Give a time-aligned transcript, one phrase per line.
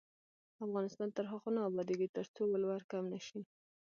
[0.65, 3.39] افغانستان تر هغو نه ابادیږي، ترڅو ولور کم نشي.